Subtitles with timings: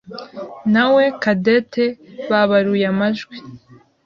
[0.73, 1.83] nawe Cadette
[2.29, 3.35] babaruye amajwi.